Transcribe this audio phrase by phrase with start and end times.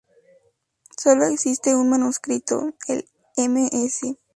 [0.97, 3.07] Solo existe un manuscrito, el
[3.37, 4.17] Ms.